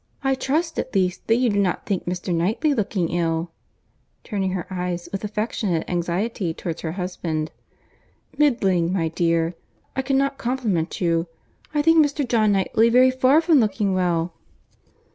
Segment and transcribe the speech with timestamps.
[0.23, 2.33] I trust, at least, that you do not think Mr.
[2.33, 3.51] Knightley looking ill,"
[4.23, 7.51] turning her eyes with affectionate anxiety towards her husband.
[8.35, 9.53] "Middling, my dear;
[9.95, 11.27] I cannot compliment you.
[11.75, 12.27] I think Mr.
[12.27, 14.33] John Knightley very far from looking well."